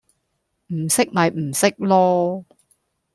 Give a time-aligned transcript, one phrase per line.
[0.73, 2.45] 唔識咪唔識囉